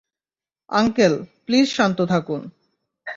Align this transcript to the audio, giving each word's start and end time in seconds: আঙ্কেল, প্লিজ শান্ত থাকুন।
আঙ্কেল, 0.69 1.13
প্লিজ 1.45 1.67
শান্ত 1.69 2.01
থাকুন। 2.01 2.41